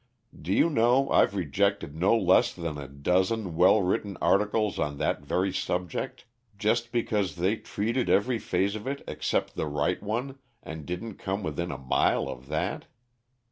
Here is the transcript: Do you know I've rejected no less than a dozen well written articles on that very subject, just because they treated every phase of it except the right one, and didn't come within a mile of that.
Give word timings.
Do 0.41 0.51
you 0.51 0.71
know 0.71 1.11
I've 1.11 1.35
rejected 1.35 1.95
no 1.95 2.17
less 2.17 2.55
than 2.55 2.79
a 2.79 2.87
dozen 2.87 3.55
well 3.55 3.83
written 3.83 4.17
articles 4.19 4.79
on 4.79 4.97
that 4.97 5.21
very 5.21 5.53
subject, 5.53 6.25
just 6.57 6.91
because 6.91 7.35
they 7.35 7.57
treated 7.57 8.09
every 8.09 8.39
phase 8.39 8.75
of 8.75 8.87
it 8.87 9.03
except 9.07 9.53
the 9.53 9.67
right 9.67 10.01
one, 10.01 10.39
and 10.63 10.87
didn't 10.87 11.17
come 11.17 11.43
within 11.43 11.71
a 11.71 11.77
mile 11.77 12.27
of 12.29 12.47
that. 12.47 12.87